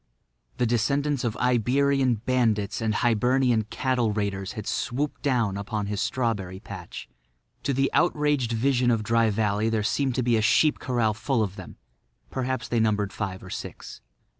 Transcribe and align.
The 0.57 0.65
descendants 0.65 1.23
of 1.23 1.37
Iberian 1.37 2.15
bandits 2.15 2.81
and 2.81 2.95
Hibernian 2.95 3.65
cattle 3.65 4.11
raiders 4.11 4.53
had 4.53 4.65
swooped 4.65 5.21
down 5.21 5.57
upon 5.57 5.85
his 5.85 6.01
strawberry 6.01 6.59
patch. 6.59 7.07
To 7.61 7.71
the 7.71 7.91
outraged 7.93 8.51
vision 8.51 8.89
of 8.89 9.03
Dry 9.03 9.29
Valley 9.29 9.69
there 9.69 9.83
seemed 9.83 10.15
to 10.15 10.23
be 10.23 10.37
a 10.37 10.41
sheep 10.41 10.79
corral 10.79 11.13
full 11.13 11.43
of 11.43 11.55
them; 11.55 11.77
perhaps 12.31 12.67
they 12.67 12.79
numbered 12.79 13.13
five 13.13 13.43
or 13.43 13.51
six. 13.51 14.01